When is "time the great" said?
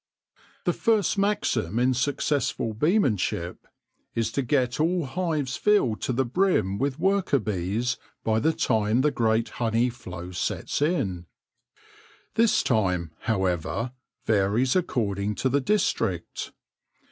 8.51-9.49